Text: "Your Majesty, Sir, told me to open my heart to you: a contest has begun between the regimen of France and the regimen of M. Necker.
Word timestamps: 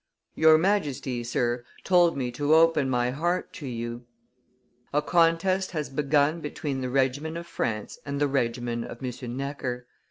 "Your 0.33 0.57
Majesty, 0.57 1.23
Sir, 1.23 1.63
told 1.83 2.17
me 2.17 2.31
to 2.31 2.55
open 2.55 2.89
my 2.89 3.11
heart 3.11 3.53
to 3.53 3.67
you: 3.67 4.07
a 4.91 4.99
contest 4.99 5.69
has 5.73 5.91
begun 5.91 6.41
between 6.41 6.81
the 6.81 6.89
regimen 6.89 7.37
of 7.37 7.45
France 7.45 7.99
and 8.03 8.19
the 8.19 8.27
regimen 8.27 8.83
of 8.83 9.03
M. 9.03 9.37
Necker. 9.37 9.85